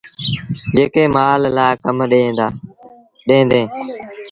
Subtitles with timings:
[0.75, 2.35] جيڪي مآل لآ ڪم ڏيݩ
[3.49, 3.69] ديٚݩ۔